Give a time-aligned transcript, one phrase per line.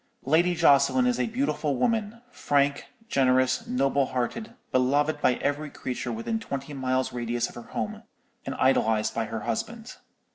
[0.25, 6.39] Lady Jocelyn is a beautiful woman, frank, generous, noble hearted, beloved by every creature within
[6.39, 8.01] twenty miles' radius of her home,
[8.43, 9.97] and idolized by her husband.